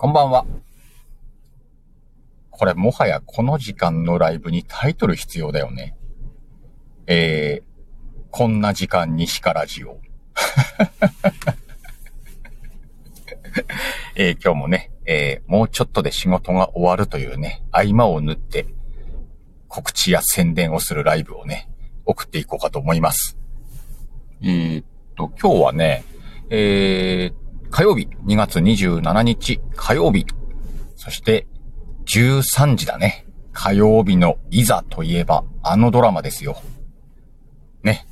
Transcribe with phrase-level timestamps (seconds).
[0.00, 0.46] こんばんは。
[2.50, 5.96] これもはやこの時間のライブにタイトル必要だよね。
[7.08, 7.64] えー、
[8.30, 9.98] こんな時間にしかラジオ。
[14.14, 18.66] えー、今日もね、えー、もうちょっとで仕事が終わるというね、合間を縫って
[19.66, 21.68] 告知や宣伝をするライブをね、
[22.04, 23.36] 送っていこうかと思います。
[24.42, 24.86] えー、っ
[25.16, 26.04] と、今日はね、
[26.50, 30.26] えー、火曜日、2月27日火曜日、
[30.96, 31.46] そして
[32.06, 33.26] 13時だね。
[33.52, 36.60] 火曜日のいざといえば、あのドラマですよ。
[37.82, 38.06] ね。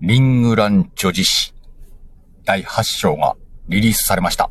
[0.00, 1.54] リングラン女子誌
[2.44, 3.36] 第8章が
[3.68, 4.50] リリースされました。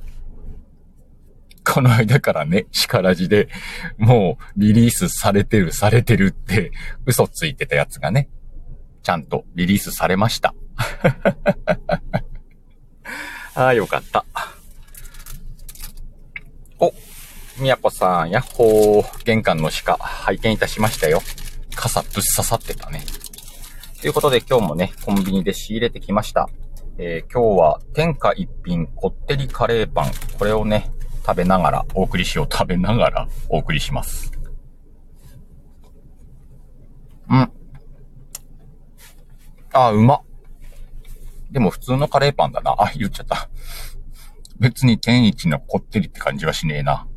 [1.65, 3.48] この間からね、力字で、
[3.98, 6.71] もうリリースされてる、されてるって
[7.05, 8.29] 嘘ついてたやつがね、
[9.03, 10.55] ちゃんとリリースされました。
[13.59, 14.23] ああ、よかった。
[16.80, 16.94] お、
[17.59, 19.26] みやこさん、やっほー。
[19.26, 21.20] 玄関の鹿、拝見いたしましたよ。
[21.76, 23.01] 傘ぶっ刺さってたね。
[23.99, 26.49] ということで今日もね、コンビニで仕入れてきました。
[26.98, 30.12] えー、今日は天下一品こってりカレーパン。
[30.38, 30.90] これをね、
[31.27, 32.48] 食べながら、お送りしよう。
[32.49, 34.32] 食べながらお送りします。
[37.29, 37.51] うん。
[39.73, 40.21] あ、うま。
[41.51, 42.75] でも普通のカレーパンだな。
[42.77, 43.49] あ、言っちゃった。
[44.59, 47.07] 別に天一のこってりって感じはしねえな。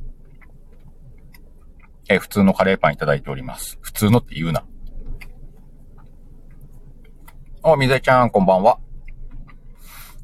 [2.09, 3.79] え普通のカレーパンいただいております。
[3.81, 4.65] 普通のって言うな。
[7.63, 8.79] お、みずえちゃん、こんばんは。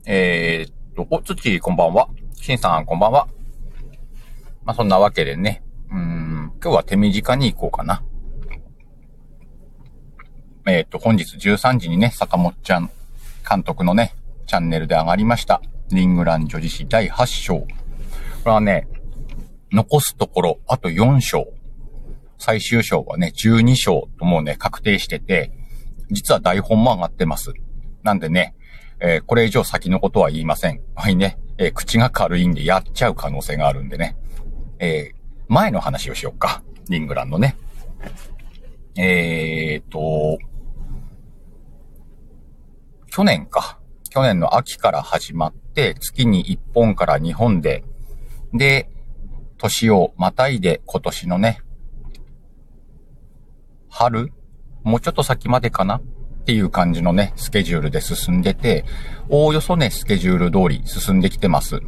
[0.06, 2.08] えー、っと、お、つち、こんばんは。
[2.34, 3.28] しんさん、こんばんは。
[4.64, 5.62] まあ、そんなわけでね。
[5.90, 8.02] うん、今日は手短に行こうかな。
[10.66, 12.90] えー、っと、本日13時にね、坂本ちゃん
[13.48, 14.14] 監督のね、
[14.46, 15.62] チャンネルで上がりました。
[15.90, 17.60] リングラン女子誌第8章。
[17.60, 17.66] こ
[18.44, 18.86] れはね、
[19.72, 21.48] 残すところ、あと4章。
[22.36, 25.50] 最終章はね、12章ともうね、確定してて、
[26.10, 27.54] 実は台本も上がってます。
[28.02, 28.54] なんでね、
[29.00, 30.80] えー、これ以上先のことは言いません。
[30.94, 34.16] はいね、えー、口が軽いんでやっちゃう可能性があるんでね。
[34.78, 35.14] えー、
[35.48, 36.62] 前の話をしようか。
[36.88, 37.56] リングランのね。
[38.96, 40.38] えーと、
[43.10, 43.80] 去年か。
[44.10, 47.84] 去年の秋から始まって、月に1本から2本で、
[48.54, 48.88] で、
[49.58, 51.60] 年をまたいで今年のね、
[53.90, 54.32] 春？
[54.84, 55.96] もうちょっと先までかな？
[55.96, 56.02] っ
[56.46, 58.86] ていう感じのね、スケジュールで進んでて、
[59.28, 61.76] おおよそね、スケジュール通り進んできてます。
[61.76, 61.80] う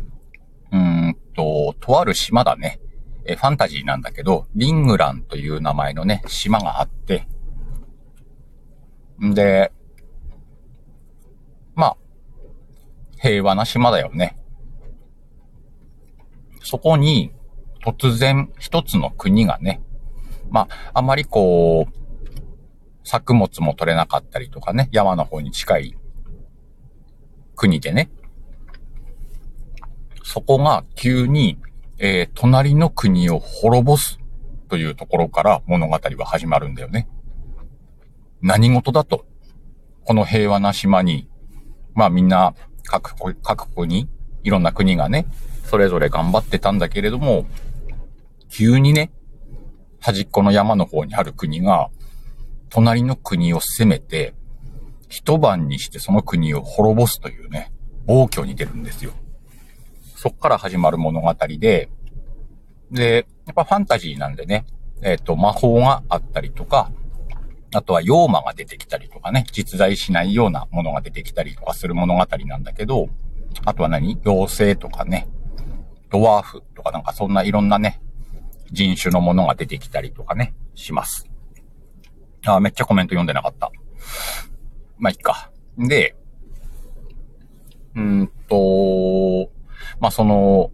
[0.72, 2.80] ーんと、とある島だね。
[3.25, 7.26] え、ファンタジーなんだけど、リングランという名前のね、島があって、
[9.25, 9.72] んで、
[11.75, 11.97] まあ、
[13.20, 14.36] 平和な島だよね。
[16.62, 17.32] そこに、
[17.84, 19.80] 突然一つの国がね、
[20.50, 25.97] まあ、あまりこう、作物も取れなかったりとかね、山の方に近い
[27.56, 28.10] 国でね、
[30.22, 31.59] そこが急に、
[31.98, 34.19] えー、隣の国を滅ぼす
[34.69, 37.09] というところから物語は始まるんだよね。
[38.42, 39.26] 何事だと、
[40.04, 41.28] この平和な島に
[41.95, 44.09] まあみんな各国各国に、
[44.43, 45.27] いろんな国がね、
[45.65, 47.47] それぞれ頑張ってたんだけれども、
[48.49, 49.12] 急にね、
[50.01, 51.91] 端っこの山の方にある国が、
[52.69, 54.34] 隣の国を攻めて、
[55.09, 57.73] 一晩にしてその国を滅ぼすというね、
[58.07, 59.12] 暴挙に出るんですよ。
[60.17, 61.89] そっから始まる物語で、
[62.91, 64.67] で、やっぱファンタジーなんでね、
[65.03, 66.91] えっ、ー、と、魔法があったりとか、
[67.72, 73.08] あとは妖魔が出てきたりとかね、実在しないようなものが出てきたりとかする物語なんだけど、
[73.64, 74.19] あとは何？
[74.25, 75.28] 妖精とかね、
[76.10, 78.00] ドワーフとかなんかそんないろんなね、
[78.72, 81.28] 人種のものが出てきたりとかね、します。
[82.47, 83.70] あ、めっちゃコメント読んでなかった。
[84.98, 85.50] まあ、いっか。
[85.78, 86.16] で、
[87.94, 89.50] うんと、
[89.98, 90.70] まあ、その、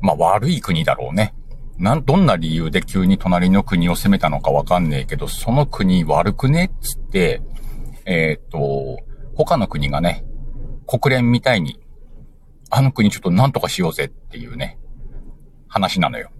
[0.00, 1.34] まあ、悪い国だろうね。
[1.80, 7.40] なん、どんな理由で急に隣の国を攻めたのかわかんねえけど、その国悪くねっつって、
[8.04, 8.98] えっ、と、
[9.34, 10.22] 他の国がね、
[10.86, 11.80] 国連みたいに、
[12.68, 14.78] あの国ちょっと何とかしようぜっていうね、
[15.68, 16.30] 話なのよ。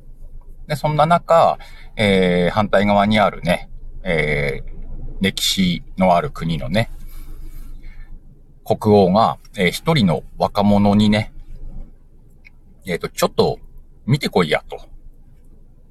[0.68, 1.58] で、そんな中、
[1.96, 3.70] えー、反対側にあるね、
[4.02, 4.70] えー、
[5.22, 6.90] 歴史のある国のね、
[8.62, 11.32] 国王が、えー、一人の若者にね、
[12.84, 13.58] えっ、ー、と、ちょっと
[14.04, 14.90] 見てこいやと。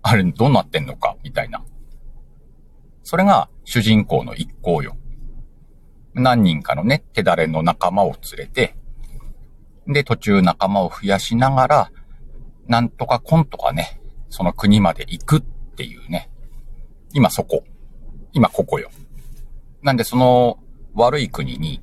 [0.01, 1.63] あれどうなってんのか、みたいな。
[3.04, 4.98] それが主人公の一行よ。
[6.13, 8.75] 何人かのね、手だれの仲間を連れて、
[9.88, 11.92] で、途中仲間を増やしながら、
[12.68, 14.00] なんとかコンとかね、
[14.30, 15.42] その国まで行くっ
[15.75, 16.30] ていうね。
[17.13, 17.63] 今そこ。
[18.31, 18.92] 今ここよ。
[19.81, 20.60] なんでその
[20.94, 21.81] 悪い国に、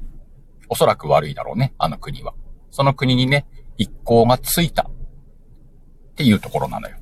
[0.69, 2.35] おそらく悪いだろうね、あの国は。
[2.71, 3.47] その国にね、
[3.79, 6.97] 一行がついたっていうところなのよ。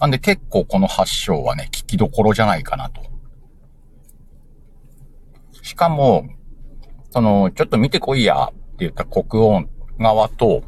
[0.00, 3.02] なんで結構この発祥はね、聞きどころじゃないかなと。
[5.62, 6.26] しかも、
[7.10, 9.64] その、ちょっと見てこいやって言った国王
[9.98, 10.62] 側と、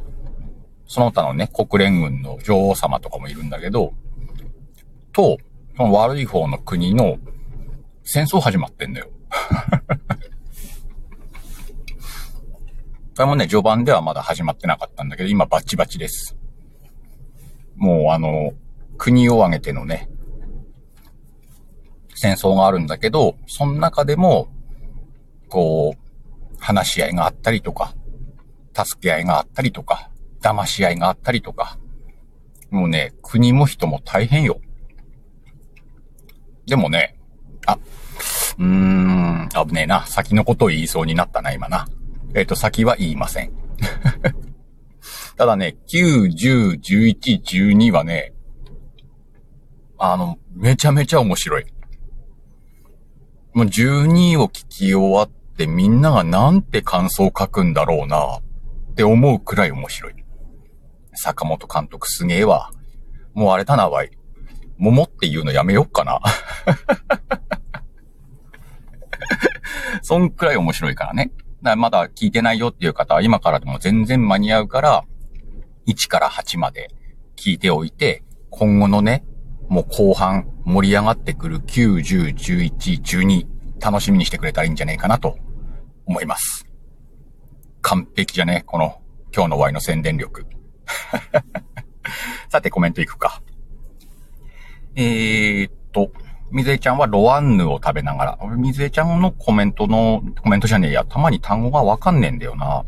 [0.87, 3.95] その他のね、国連軍の女王様とかもいるんだけど、
[5.13, 5.39] と、
[5.79, 7.17] その悪い方の国の
[8.05, 9.09] 戦争始まってんだよ。
[13.17, 16.37] これもね、序盤ではまだ始まってなかったんだけど、今バチバチです。
[17.77, 18.53] もうあの、
[18.99, 20.09] 国を挙げてのね、
[22.15, 24.49] 戦争があるんだけど、その中でも、
[25.49, 27.95] こう、話し合いがあったりとか、
[28.75, 30.11] 助け合いがあったりとか、
[30.41, 31.79] 騙し合いがあったりとか、
[32.71, 34.61] もうね、国も人も大変よ。
[36.67, 37.19] でもね、
[37.67, 37.79] あ、
[38.59, 40.07] うーん、危ねえな。
[40.07, 41.89] 先のことを言いそうになったな、今な。
[42.35, 43.53] えっ、ー、と、先は言いません。
[45.37, 48.33] ただね、9、10、11、12はね、
[50.05, 51.67] あの、めちゃめちゃ面白い。
[53.55, 58.43] もう12を聞き終わってみんながなんて感想を書くんだろうなっ
[58.97, 60.15] て思うくらい面白い。
[61.15, 62.73] 坂本監督すげえわ。
[63.33, 64.11] もうあれだな、わい。
[64.77, 66.21] 桃っていうのやめよっかな。
[70.03, 71.31] そんくらい面白いからね。
[71.63, 75.05] だまだ聞いてないよっていう方は今からでも全然間に合うから、
[75.87, 76.89] 1から8まで
[77.37, 79.25] 聞いておいて、今後のね、
[79.73, 83.47] もう後半盛り上がってくる9、10、11、12
[83.81, 85.39] 楽しみにしてくれたらいいんじゃねえかなと
[86.05, 86.67] 思います。
[87.81, 89.01] 完璧じゃねこの
[89.35, 90.45] 今日のワイの宣伝力。
[92.51, 93.41] さてコメントいくか。
[94.95, 96.13] えー、っと、
[96.51, 98.39] みずえちゃんはロワンヌを食べながら。
[98.43, 102.85] 俺、みずえちゃんのコメントの、コメントじゃねえや、たまに単語がわかんねえんだよな。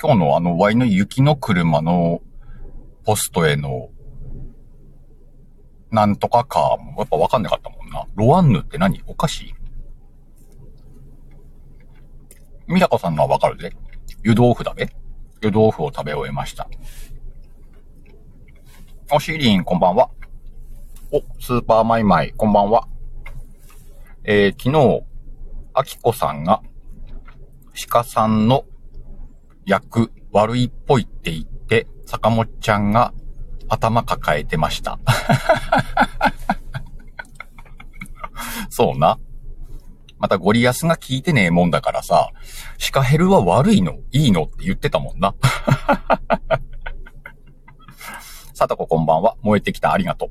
[0.00, 2.22] 今日のあの、ワイの雪の車の
[3.04, 3.88] ポストへの、
[5.90, 8.06] なんとかか、やっぱわかんなかったもんな。
[8.14, 9.02] ロワンヌって何？
[9.06, 9.54] お菓子
[12.68, 13.72] みやこさんのはわかるぜ。
[14.22, 14.88] 湯豆腐だべ
[15.42, 16.68] 湯豆腐を食べ終えました。
[19.12, 20.10] おしりん、こんばんは。
[21.10, 22.86] お、スーパーマイマイ、こんばんは。
[24.22, 25.02] えー、昨日、
[25.74, 26.62] あきこさんが、
[27.88, 28.64] 鹿さんの
[29.66, 33.12] 役悪いっぽいって言って、坂本ちゃんが
[33.70, 34.98] 頭抱えてました。
[38.68, 39.18] そうな。
[40.18, 42.30] またゴリアスが聞いてねえもんだからさ、
[42.76, 43.96] シカヘルは悪いの？
[44.12, 44.42] いいの？
[44.42, 45.34] って言ってたもんな。
[48.52, 49.36] さとここんばんは。
[49.40, 50.30] 燃えてきたありがとう。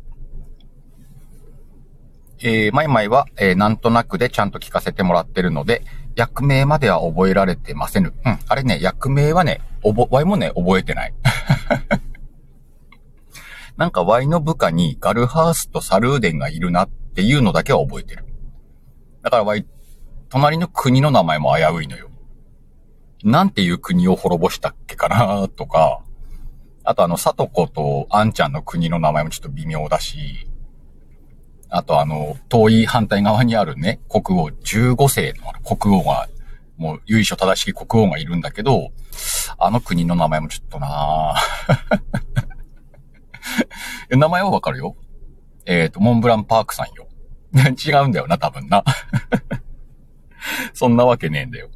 [2.42, 5.83] えー、マイマイは、えー、なんとなくでちゃんと聞かせてもらってるので、
[6.15, 8.06] 役名までは覚えられてません。
[8.06, 8.13] うん。
[8.47, 11.13] あれね、役名はね、おぼ、ワイもね、覚えてない。
[13.80, 18.26] なんかワイの部下にガルハースとサルーデンがいるなっていうのだけは覚えてる。
[19.24, 19.66] だからワイ、
[20.28, 22.10] 隣の国の名前も危ういのよ。
[23.24, 26.02] なんていう国を滅ぼしたっけかなとか、
[26.84, 30.50] あとあの、サトコとアンちゃんの国の名前もちょっと微妙だし、
[31.69, 36.28] あとあの、遠い反対側にあるね、国王、15世の国王が、
[36.76, 38.92] もう由緒正しき国王がいるんだけど、
[39.57, 41.36] あの国の名前もちょっとな
[44.09, 44.95] 名前はわかるよ。
[45.66, 47.07] えっ、ー、と、モンブランパークさんよ。
[47.85, 48.83] 違うんだよな、多分な。
[50.73, 51.69] そんなわけねえんだよ。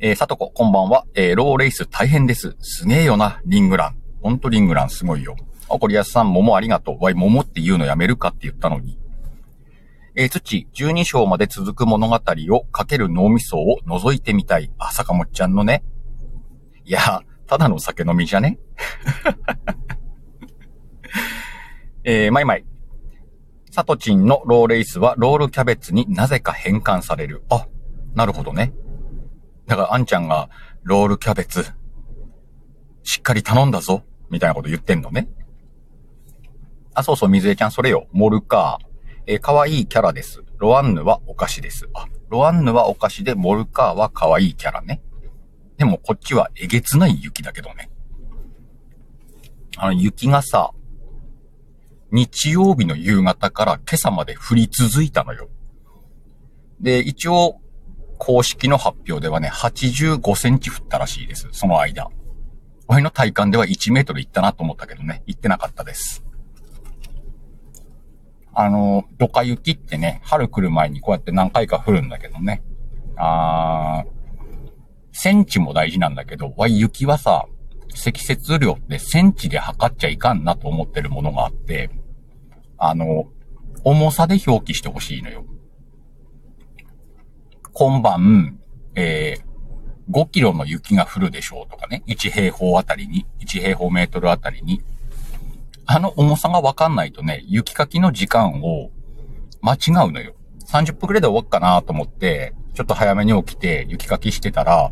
[0.00, 1.06] えー、さとこ、こんばんは。
[1.14, 2.56] えー、ローレース大変です。
[2.60, 3.96] すげえよな、リングラン。
[4.20, 5.36] ほんとリングランすごいよ。
[5.68, 7.04] あ、こりやすさん、桃ありがとう。
[7.04, 8.98] わい、桃って言うのやめるかって言ったのに。
[10.14, 14.70] えー、土、12章まで続く物語をかける脳みそを覗いてみたい。
[14.78, 15.84] あ、坂本ちゃんのね。
[16.84, 18.58] いや、ただの酒飲みじゃね？
[22.04, 22.64] えー、まいまい。
[23.70, 27.42] サトチンのローレイスはロールキャベツになぜか変換される。
[27.48, 27.66] あ、
[28.14, 28.74] なるほどね。
[29.66, 30.50] だから、あんちゃんが、
[30.82, 31.64] ロールキャベツ、
[33.04, 35.28] しっかり頼んだぞ、みたいなこと言ってんのね。
[36.94, 38.08] あ、そうそう、水江ちゃん、それよ。
[38.12, 38.86] モルカー。
[39.26, 40.42] えー、可愛いキャラです。
[40.58, 41.88] ロアンヌはお菓子です。
[41.94, 45.00] あ、ロアンヌはお菓子で、モルカーは可愛いキャラね。
[45.78, 47.90] でも、こっちはえげつない雪だけどね。
[49.76, 50.72] あの、雪がさ、
[52.12, 55.48] 日曜日の夕方から今朝まで降り続いたのよ。
[56.80, 57.58] で、一応、
[58.18, 61.48] 公式の発表ではね、85センチ降ったらしいです。
[61.52, 62.08] その間。
[62.86, 66.22] ワイの体感では1メートル行ったなと思ったけどね、行ってなかったです。
[68.54, 72.62] あの、ドカ雪ってね、春来る前にこうやって何回か降るんだけどね。
[73.16, 74.08] あー、
[75.12, 77.46] センチも大事なんだけど、わい雪はさ、
[77.94, 81.90] 積雪量ってセンチで測っちゃいかんなと思ってるものがあって、
[82.84, 83.28] あの、
[83.84, 85.44] 重さで表記してほしいのよ。
[87.72, 88.58] 今晩、
[88.96, 94.82] えー、5キロの雪が降るでしょうとかね、1平方あたりに、1平方メートルあたりに。
[95.86, 98.90] あの重さがわかんないとね、雪かきの時間を
[99.60, 100.34] 間違うのよ。
[100.66, 104.90] 30分くらいで終わっかなと思って、ちょっと早めに起きて雪かきしてたら、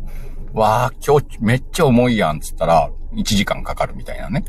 [0.53, 4.45] わあ、今日めっちゃ重いやんつったら、1時間かかるみたいなね。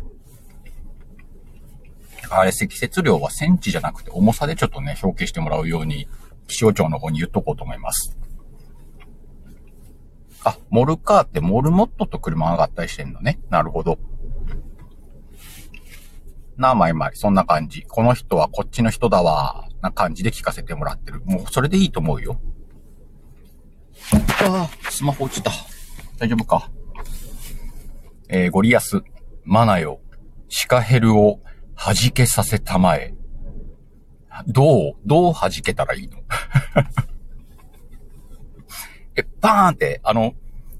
[2.30, 6.08] あれ、積雪量はセンチじゃなくて重さでちょっとね、表記してもらうように、
[6.48, 8.16] 気象庁の方に言っとこうと思います。
[10.44, 13.40] あ、モルカーってモルモットと車が合体してんのね。
[13.48, 13.98] なるほど。
[16.56, 17.12] なあ、まいまい。
[17.14, 17.82] そんな感じ。
[17.82, 19.68] この人はこっちの人だわ。
[19.80, 21.20] な感じで聞かせてもらってる。
[21.24, 22.40] もうそれでいいと思うよ。
[24.44, 25.50] ああ、スマホ落ちた。
[26.18, 26.70] 大丈夫か。
[28.28, 29.02] えー、ゴリアス、
[29.44, 30.00] マナヨ、
[30.48, 31.40] シカヘルを
[31.84, 33.14] 弾けさせたまえ。
[34.46, 36.18] どう、どう弾けたらいいの？
[39.16, 40.34] え、バーンって、あの、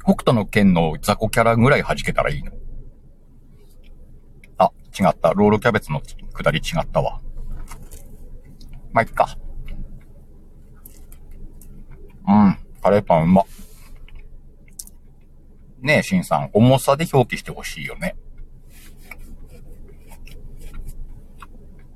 [0.05, 2.53] 北斗の剣の雑魚キャラぐらい弾けたらいいの？
[4.59, 5.33] あ、違った。
[5.35, 6.01] ロールキャベツの
[6.33, 7.21] くだり違ったわ。
[8.93, 9.37] まあ、いっか。
[12.29, 12.57] うん。
[12.81, 13.45] カレーパンうま。
[15.81, 16.51] ねえ、シンさん。
[16.53, 18.15] 重さで表記してほしいよね。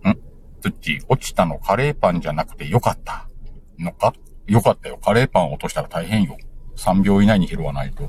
[0.05, 0.19] ん
[0.67, 3.29] ツッチ、落ちたのカレーパンじゃなくてよかった。
[3.79, 4.13] のか？
[4.49, 4.99] よかったよ。
[4.99, 6.37] カレーパン落としたら大変よ。
[6.77, 8.05] 3秒以内に拾わないと。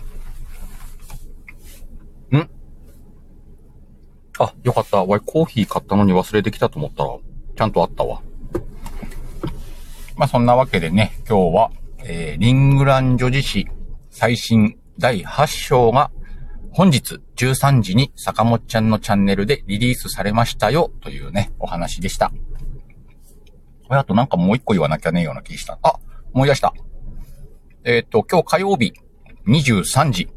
[2.35, 2.49] ん？
[4.39, 5.05] あ、よかった。
[5.05, 7.09] わい、コーヒー買ったのに忘れてきたと思ったら、
[7.55, 8.23] ちゃんとあったわ。
[10.15, 13.67] まあ、そんなわけでね、今日は、えー、リングラン女子誌
[14.09, 16.09] 最新第8章が
[16.77, 22.31] 本日13時に坂本ちゃんのチャンネルでリリースされましたよというね、お話でした。
[23.87, 25.79] これあとなんかもう一個言わなきゃねえような気した。
[25.81, 25.95] あ、
[26.35, 26.75] 思い出した。
[27.83, 28.93] えっ、ー、と、今日火曜日
[29.47, 30.29] 23時、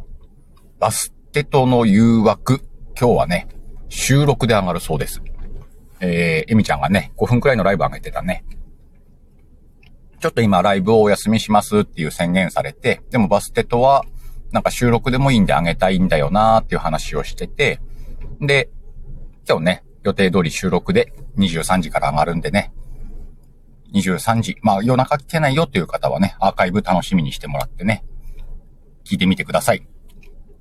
[0.78, 2.62] バステトの誘惑、
[2.98, 3.46] 今日はね、
[3.90, 5.20] 収録で上がるそうです。
[6.00, 8.46] えー、エミちゃんがね、5分くらいのライブ上げてたね。
[10.20, 14.06] ちょっと今ライブをお休みしますっていう宣言されて、でもバステトは、
[14.52, 17.80] なんか収録でもいいんで上げたいんだよなーっていう話をしてて、
[18.40, 18.70] で、
[19.48, 22.72] 今日ね、予定通り収録で23時から上がるんでね、
[23.94, 24.56] 23時。
[24.62, 28.04] まあ夜中聞けないよっていう方はね、アーカイブ楽しみにしてもらってね、
[29.04, 29.86] 聞いてみてください。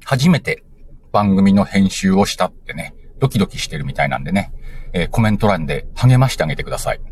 [0.06, 0.64] 初めて
[1.12, 4.52] 番組の編集をしたってね、ドキドキしてるみたいなんでね、
[4.94, 7.02] えー、コメント欄で励ましてあげてください。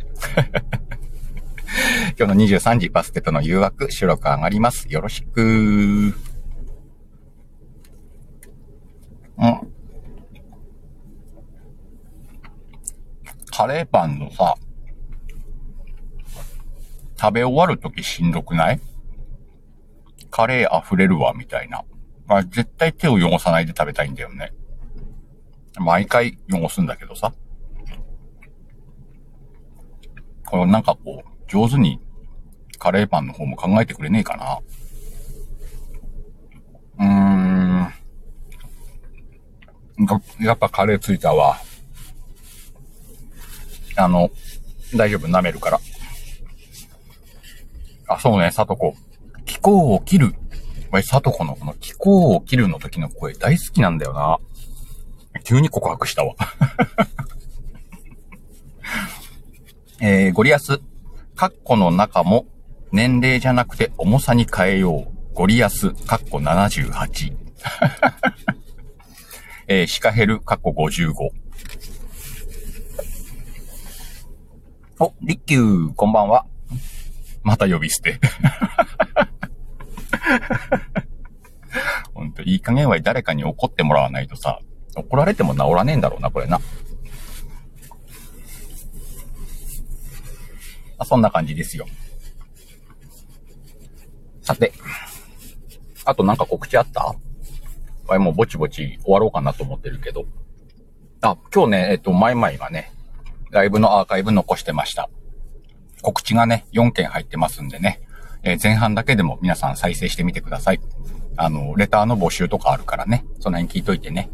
[2.17, 4.87] 今日の23時バステとの誘惑収録上がります。
[4.89, 6.36] よろしく。
[9.37, 9.73] うん。
[13.51, 14.55] カレーパンのさ、
[17.19, 18.79] 食べ終わるときしんどくない？
[20.29, 21.83] カレー溢れるわ、みたいな。
[22.27, 24.53] まあ、絶対手を汚さないで食べたいんだよね。
[25.79, 27.33] 毎回汚すんだけどさ。
[30.45, 31.99] これなんかこう、上手に
[32.77, 34.59] カレーパンの方も考えてくれねえかな。
[36.99, 37.05] うー
[39.96, 39.96] ん。
[40.39, 41.57] やっぱカレーついたわ。
[43.95, 44.29] あの、
[44.95, 45.79] 大丈夫、舐めるから。
[48.07, 48.95] あ、そうね、さとこ。
[49.45, 50.33] 気候を切る。
[50.91, 54.37] わい、さとこのこの気候を切るの時の声大好きなんだよな。
[55.43, 56.35] 急に告白したわ。
[59.99, 60.79] えー、ゴリアス。
[61.35, 62.45] カッコの中も
[62.91, 65.35] 年齢じゃなくて重さに変えよう。
[65.35, 67.33] ゴリアス、カッコ78。
[69.67, 71.13] えー、シカヘル、カッコ55。
[74.99, 76.45] お、リッキュー、こんばんは。
[77.43, 78.19] また呼び捨て。
[82.13, 84.61] ほんと、いい加減は誰かに怒ってもらわないとさ、
[84.95, 86.61] 怒られても治らねえんだろうな、これな。
[90.97, 91.85] あ、そんな感じですよ。
[94.41, 94.71] さて。
[96.05, 97.13] あとなんか告知あった？
[98.07, 100.25] わいもうぼちぼち終わろうかなと思ってるけど。
[101.21, 102.91] あ、今日ね、えっと、マイマイがね、
[103.51, 105.09] ライブのアーカイブ残してました。
[106.01, 108.01] 告知がね、4件入ってますんでね、
[108.43, 110.79] えー、前半だけでも皆さん再生してみてください。
[111.35, 114.29] あの、レターの募集とかあるからね、その辺聞いといてね。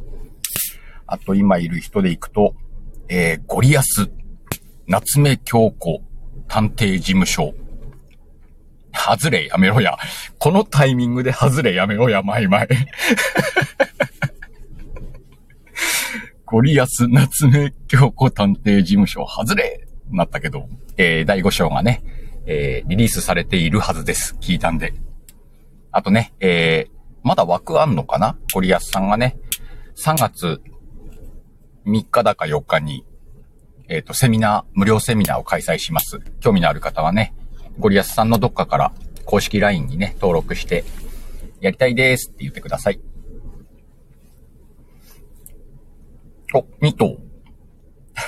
[1.05, 2.55] あと今いる人で行くと、
[3.09, 4.09] えー、ゴリアス、
[4.87, 6.01] 夏目京子、
[6.47, 7.53] 探偵事務所。
[8.93, 9.97] 外れやめろや。
[10.39, 12.67] このタイミングで外れやめろや、まいまい。
[16.45, 22.03] ゴリアス、夏目京子探偵事務所、外れなったけど、えー、第5章がね、
[22.45, 24.35] えー、リリースされているはずです。
[24.39, 24.93] 聞いたんで。
[25.91, 26.91] あとね、えー、
[27.23, 28.37] まだ枠あんのかな？
[28.53, 29.37] ゴリアスさんがね、
[29.95, 30.61] 3月
[31.85, 33.05] 3日だか4日に、
[33.89, 36.19] えっ、ー、と、セミナー、無料セミナーを開催します。
[36.39, 37.33] 興味のある方はね、
[37.79, 38.93] ゴリアスさんのどっかから
[39.25, 40.83] 公式 LINE にね、登録して、
[41.61, 42.99] やりたいですって言ってください。
[46.53, 47.17] お、2頭。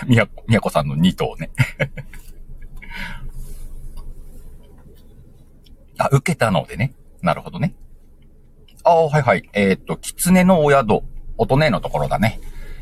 [0.07, 1.51] みやこ、みやこさんの2頭ね。
[5.97, 6.93] あ、受けたのでね。
[7.21, 7.75] なるほどね。
[8.83, 9.49] ああ、はいはい。
[9.53, 11.01] えっ、ー、と、狐のお宿、
[11.37, 12.39] 音音のところだね。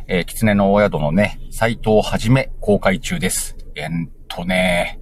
[0.07, 3.55] えー、狐のお宿のね、斎藤はじめ公開中です。
[3.75, 4.99] えー、っとね、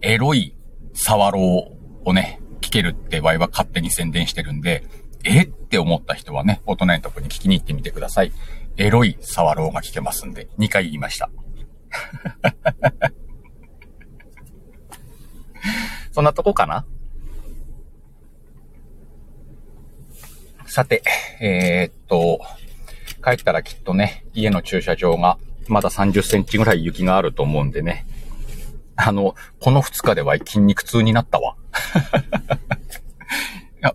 [0.00, 0.54] エロい
[0.94, 4.84] サワローをね、聞けるってワイは勝手に宣伝してるんで、
[5.24, 5.42] え？
[5.42, 8.32] って思った人はね、大人のとこに聞きに行ってみてください。
[8.76, 11.30] エロいサワローが聞けますんで、2回言いました。
[16.12, 16.86] そんなとこかな？
[20.66, 21.02] さて、
[21.40, 22.40] えー、っと、
[23.24, 28.06] 帰ったらきっとね、家の駐車場がまだ30センチぐらい雪があると思うんでね。
[28.96, 31.56] あの、この2日では筋肉痛になったわ。
[33.80, 33.92] や、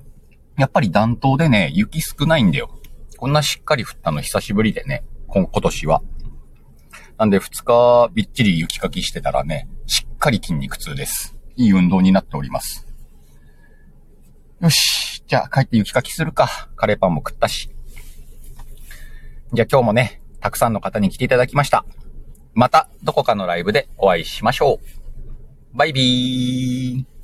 [0.58, 2.70] やっぱり暖冬でね、雪少ないんだよ。
[3.18, 6.02] こんなしっかり降ったの久しぶりでね、今年は。
[7.18, 11.36] なんで2日びっちり雪かきしてたらね、しっかり筋肉痛です。
[11.56, 12.88] いい運動になっております。
[14.62, 15.24] よし。
[15.28, 16.70] じゃあ帰って雪かきするか。
[16.76, 17.70] カレーパンも食ったし。
[19.54, 21.86] じゃあ今日もね、たくさんの方に来ていただきました。
[22.54, 24.80] またどこかのライブでお会いしましょ
[25.74, 25.78] う。
[25.78, 27.19] バイビー